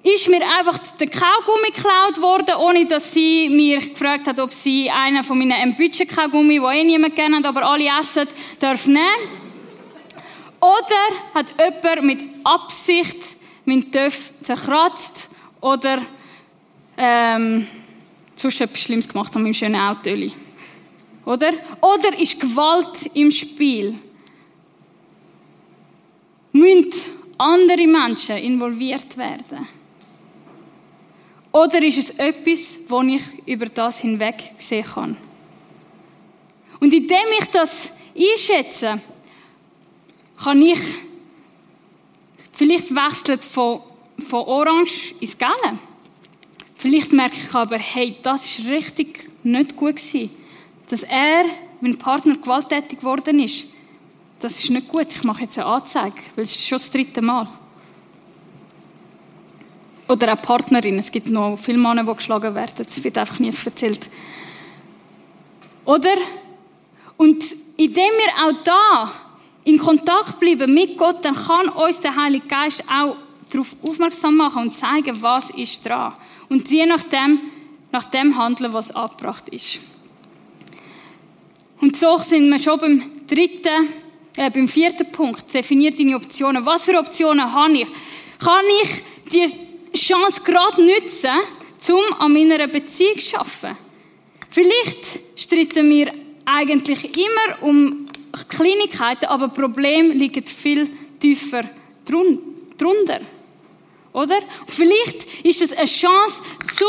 [0.03, 4.89] Ist mir einfach der Kaugummi geklaut worden, ohne dass sie mir gefragt hat, ob sie
[4.89, 8.27] einen von meinen Budget-Kaugummi, den eh niemand kennt, aber alle essen,
[8.59, 9.05] darf nehmen?
[10.59, 13.17] Oder hat jemand mit Absicht
[13.65, 16.01] meinen Töff zerkratzt oder
[16.97, 17.67] ähm,
[18.35, 20.09] sonst etwas Schlimmes gemacht an meinem schönen Auto.
[21.25, 21.53] Oder?
[21.79, 23.95] Oder ist Gewalt im Spiel?
[26.51, 26.91] Müssen
[27.37, 29.80] andere Menschen involviert werden?
[31.51, 35.17] Oder ist es etwas, wo ich über das hinweg sehen kann?
[36.79, 39.01] Und indem ich das einschätze,
[40.43, 40.79] kann ich
[42.51, 43.81] vielleicht wechseln von,
[44.17, 45.77] von Orange ins Gelbe.
[46.75, 50.31] Vielleicht merke ich aber, hey, das ist richtig nicht gut gewesen.
[50.87, 51.45] Dass er,
[51.79, 53.67] mein Partner, gewalttätig geworden ist,
[54.39, 55.07] das ist nicht gut.
[55.13, 57.47] Ich mache jetzt eine Anzeige, weil es ist schon das dritte Mal.
[60.11, 60.99] Oder auch Partnerin.
[60.99, 62.73] Es gibt noch viele Männer, die geschlagen werden.
[62.85, 64.09] Das wird einfach nie erzählt.
[65.85, 66.15] Oder?
[67.15, 67.41] Und
[67.77, 69.11] indem wir auch da
[69.63, 73.15] in Kontakt bleiben mit Gott, dann kann uns der Heilige Geist auch
[73.49, 76.13] darauf aufmerksam machen und zeigen, was ist dran.
[76.49, 77.39] Und je nachdem,
[77.93, 79.79] nach dem handeln, was abgebracht ist.
[81.79, 83.87] Und so sind wir schon beim dritten,
[84.35, 85.53] äh, beim vierten Punkt.
[85.53, 86.65] Definiert deine Optionen.
[86.65, 87.87] Was für Optionen habe ich?
[88.39, 91.29] Kann ich die Chance gerade nutzen,
[91.89, 93.77] um an meiner Beziehung zu arbeiten?
[94.49, 96.13] Vielleicht streiten wir
[96.45, 98.07] eigentlich immer um
[98.49, 101.63] Kleinigkeiten, aber Problem liegt viel tiefer
[102.05, 103.21] drunter.
[104.13, 104.39] Oder?
[104.67, 106.41] Vielleicht ist es eine Chance,
[106.73, 106.87] zum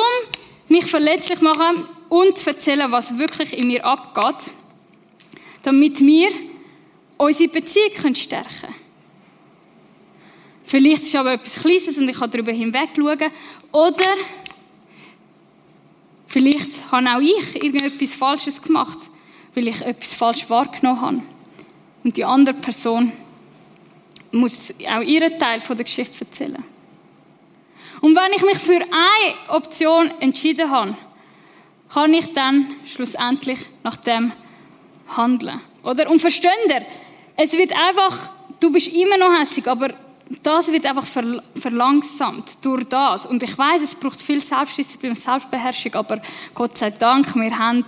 [0.69, 4.53] mich verletzlich machen und zu erzählen, was wirklich in mir abgeht,
[5.63, 6.31] damit wir
[7.17, 8.82] unsere Beziehung stärken können.
[10.73, 13.31] Vielleicht ist aber etwas Kleines und ich kann darüber hinweg schauen.
[13.73, 14.07] Oder
[16.27, 18.97] vielleicht habe auch ich irgendetwas Falsches gemacht,
[19.53, 21.23] weil ich etwas falsch wahrgenommen habe.
[22.03, 23.13] Und die andere Person
[24.31, 26.65] muss auch ihren Teil von der Geschichte erzählen.
[28.01, 30.97] Und wenn ich mich für eine Option entschieden habe,
[31.93, 34.33] kann ich dann schlussendlich nach dem
[35.19, 35.61] handeln.
[35.83, 36.09] Oder?
[36.09, 36.51] Und versteht?
[37.37, 39.91] Es wird einfach, du bist immer noch hässig, aber
[40.43, 43.27] das wird einfach verlangsamt durch das.
[43.27, 46.23] Und ich weiß, es braucht viel Selbstdisziplin und Selbstbeherrschung, aber
[46.55, 47.85] Gott sei Dank, wir haben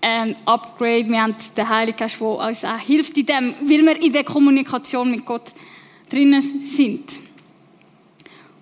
[0.00, 4.02] ein Upgrade, wir haben den Heiligen Geist, der uns auch hilft in dem, weil wir
[4.02, 5.52] in der Kommunikation mit Gott
[6.10, 7.10] drinnen sind.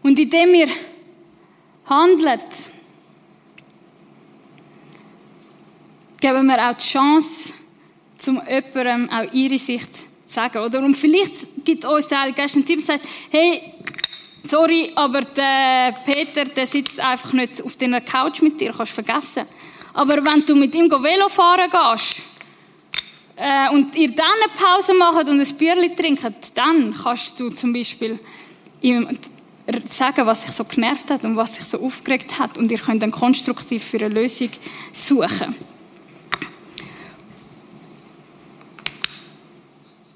[0.02, 0.68] Und indem wir
[1.86, 2.40] handeln,
[6.20, 7.52] geben wir auch die Chance,
[8.16, 10.58] zum jemandem auch ihre Sicht zu sagen.
[10.58, 10.80] Oder?
[10.80, 13.74] Und vielleicht gibt uns der Heilige Geist einen Tipp und sagt, hey,
[14.44, 19.44] sorry, aber der Peter, der sitzt einfach nicht auf deiner Couch mit dir, kannst vergessen.
[19.94, 22.22] Aber wenn du mit ihm Velo fahren gehst
[23.36, 27.72] äh, und ihr dann eine Pause macht und ein Bierchen trinkt, dann kannst du zum
[27.72, 28.18] Beispiel
[28.80, 29.18] ihm
[29.88, 33.02] sagen, was sich so genervt hat und was sich so aufgeregt hat und ihr könnt
[33.02, 34.50] dann konstruktiv für eine Lösung
[34.92, 35.54] suchen.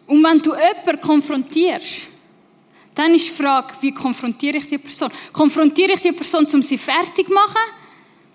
[0.07, 2.09] Und wenn du jemanden konfrontierst,
[2.95, 5.11] dann ist die Frage, wie konfrontiere ich die Person?
[5.33, 7.61] Konfrontiere ich die Person, um sie fertig zu machen?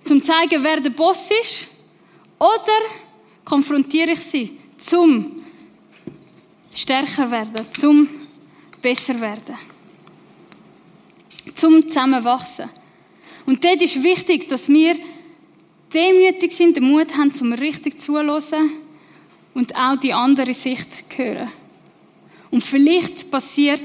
[0.03, 1.67] zum zu zeigen, wer der Boss ist?
[2.39, 2.79] Oder
[3.45, 5.43] konfrontiere ich sie, zum
[6.73, 8.09] stärker werden, zum
[8.81, 9.55] besser werden,
[11.53, 12.69] zum zusammenwachsen?
[13.45, 14.95] Und dort ist wichtig, dass wir
[15.93, 18.71] demütig sind, den Mut haben, zum richtig zuhören
[19.53, 21.51] und auch die andere Sicht hören.
[22.51, 23.83] Und vielleicht passiert,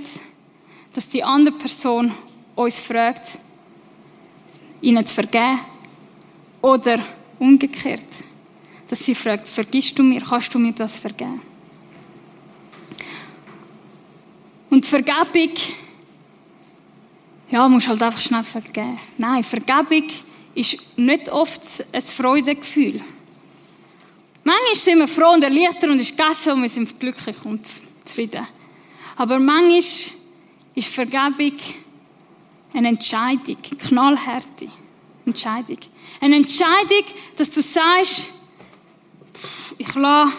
[0.93, 2.13] dass die andere Person
[2.55, 3.39] uns fragt,
[4.81, 5.61] ihnen zu vergeben
[6.61, 6.99] oder
[7.39, 8.05] umgekehrt.
[8.89, 11.43] dass sie fragt, vergisst du mir, kannst du mir das vergeben?
[14.71, 15.55] Und Vergebung,
[17.51, 18.99] ja, musst halt einfach schnell vergeben.
[19.19, 20.09] Nein, Vergebung
[20.55, 21.63] ist nicht oft
[21.93, 23.01] ein Freudegefühl.
[24.45, 27.67] Manchmal sind wir froh und erleichtert und ist gegessen und wir sind glücklich und
[28.05, 28.47] zufrieden.
[29.17, 29.81] Aber manchmal
[30.75, 31.59] ist Vergebung
[32.75, 34.69] eine Entscheidung, knallharte
[35.25, 35.79] Entscheidung.
[36.21, 37.05] Eine Entscheidung,
[37.37, 38.29] dass du sagst,
[39.79, 40.33] ich lasse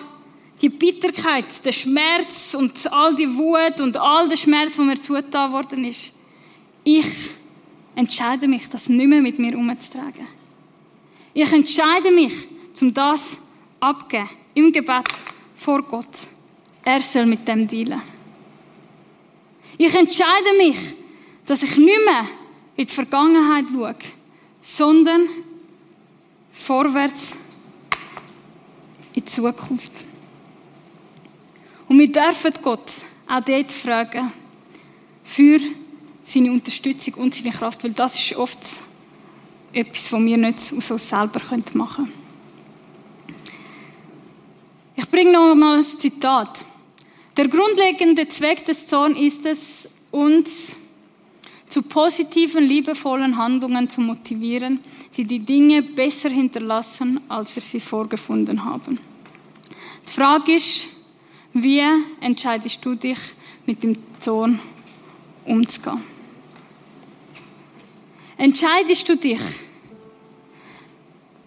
[0.61, 5.51] die Bitterkeit, den Schmerz und all die Wut und all der Schmerz, der mir zugetan
[5.51, 6.13] worden ist,
[6.84, 7.05] ich
[7.95, 10.28] entscheide mich, das nicht mehr mit mir umzutragen.
[11.34, 12.34] Ich entscheide mich,
[12.82, 13.39] um das
[13.80, 15.05] abgeben, im Gebet
[15.55, 16.28] vor Gott.
[16.84, 18.16] Er soll mit dem dealen.
[19.78, 20.78] Ich entscheide mich,
[21.45, 22.25] dass ich nicht mehr
[22.75, 23.95] in die Vergangenheit schaue,
[24.61, 25.28] sondern
[26.51, 27.38] vorwärts
[29.13, 30.05] in die Zukunft.
[31.88, 32.91] Und wir dürfen Gott
[33.28, 34.32] auch dort fragen,
[35.23, 35.59] für
[36.23, 38.59] seine Unterstützung und seine Kraft, weil das ist oft
[39.73, 42.13] etwas, was wir nicht aus uns selber machen können.
[44.95, 46.65] Ich bringe noch mal ein Zitat.
[47.38, 50.75] Der grundlegende Zweck des Zorns ist es, uns
[51.69, 54.79] zu positiven, liebevollen Handlungen zu motivieren,
[55.15, 58.97] die die Dinge besser hinterlassen, als wir sie vorgefunden haben.
[60.07, 60.88] Die Frage ist,
[61.53, 61.83] wie
[62.21, 63.19] entscheidest du dich,
[63.67, 64.59] mit dem Zorn
[65.45, 66.01] umzugehen?
[68.38, 69.41] Entscheidest du dich,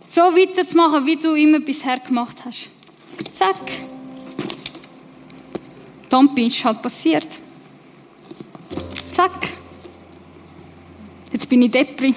[0.07, 2.69] so weiterzumachen, wie du immer bisher gemacht hast?
[3.33, 3.90] Zack.
[6.11, 7.29] Dann ist halt passiert.
[9.13, 9.49] Zack.
[11.33, 12.15] Jetzt bin ich Depri.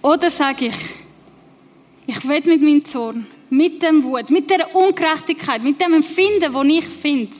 [0.00, 0.74] Oder sage ich,
[2.06, 6.64] ich will mit meinem Zorn, mit dem Wut, mit der Ungerechtigkeit, mit dem Empfinden, das
[6.64, 7.36] ich finde,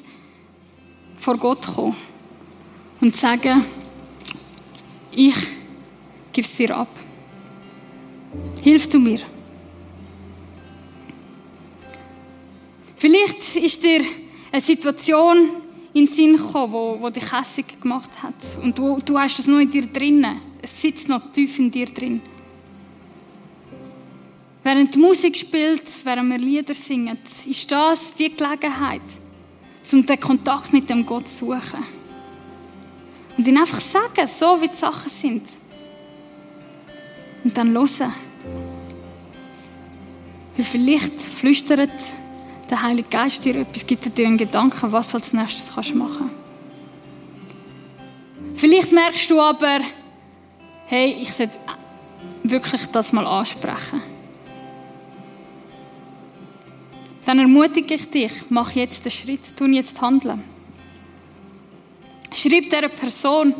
[1.16, 1.96] vor Gott kommen
[3.00, 3.64] und sagen,
[5.12, 5.34] ich
[6.32, 6.88] gebe es dir ab.
[8.62, 9.20] Hilf du mir.
[12.96, 14.02] Vielleicht ist dir
[14.52, 15.50] eine Situation
[15.92, 18.34] in den Sinn gekommen, wo, wo dich hässig gemacht hat.
[18.62, 20.40] Und du, du hast es noch in dir drinnen.
[20.62, 22.20] Es sitzt noch tief in dir drin.
[24.62, 29.00] Während die Musik spielt, während wir Lieder singen, ist das die Gelegenheit,
[29.92, 31.82] um den Kontakt mit dem Gott zu suchen.
[33.38, 35.42] Und ihn einfach sagen, so wie die Sachen sind.
[37.42, 38.12] Und dann hören.
[40.56, 41.90] Weil vielleicht flüstert
[42.70, 46.30] der Heilige Geist dir etwas, gibt dir einen Gedanken, was du als nächstes kannst machen
[48.60, 49.80] Vielleicht merkst du aber,
[50.84, 51.56] hey, ich sollte
[52.42, 54.02] wirklich das mal ansprechen.
[57.24, 60.42] Dann ermutige ich dich, mach jetzt den Schritt, tu jetzt handeln.
[62.34, 63.54] Schreib dieser Person,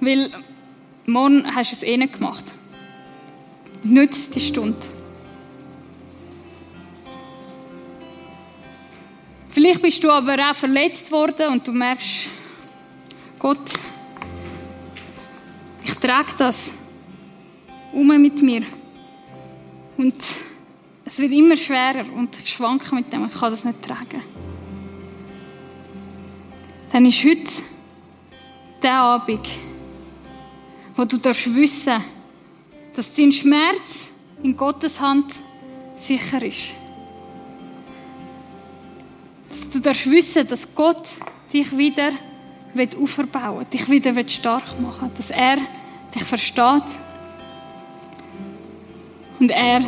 [0.00, 0.32] weil
[1.06, 2.44] morgen hast du es eh nicht gemacht.
[3.84, 5.01] Nütze die Stunde.
[9.52, 12.30] Vielleicht bist du aber auch verletzt worden und du merkst,
[13.38, 13.70] Gott,
[15.84, 16.72] ich trage das
[17.92, 18.62] um mit mir.
[19.98, 20.16] Und
[21.04, 24.22] es wird immer schwerer und ich schwanke mit dem, ich kann das nicht tragen.
[26.90, 27.52] Dann ist heute
[28.82, 29.46] der Abend,
[30.96, 32.02] wo du darfst wissen,
[32.94, 35.30] dass dein Schmerz in Gottes Hand
[35.94, 36.81] sicher ist.
[39.72, 41.10] Du darfst wissen, dass Gott
[41.52, 42.10] dich wieder
[42.98, 45.58] aufbauen will, dich wieder stark machen dass er
[46.14, 46.84] dich versteht
[49.38, 49.82] und er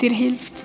[0.00, 0.64] dir hilft.